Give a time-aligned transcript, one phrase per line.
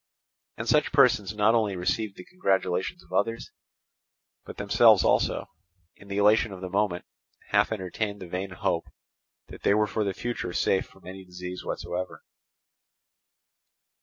[0.57, 3.51] And such persons not only received the congratulations of others,
[4.45, 5.45] but themselves also,
[5.95, 7.05] in the elation of the moment,
[7.49, 8.87] half entertained the vain hope
[9.49, 12.23] that they were for the future safe from any disease whatsoever.